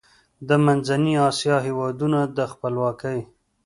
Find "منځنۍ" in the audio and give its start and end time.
0.65-1.13